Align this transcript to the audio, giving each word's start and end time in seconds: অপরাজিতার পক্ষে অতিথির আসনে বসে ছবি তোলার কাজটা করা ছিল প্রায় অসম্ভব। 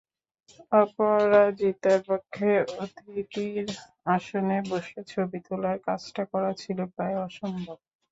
অপরাজিতার 0.73 1.99
পক্ষে 2.09 2.49
অতিথির 2.77 3.67
আসনে 4.07 4.57
বসে 4.69 4.99
ছবি 5.07 5.39
তোলার 5.47 5.77
কাজটা 5.87 6.23
করা 6.31 6.51
ছিল 6.61 6.77
প্রায় 6.93 7.17
অসম্ভব। 7.25 7.77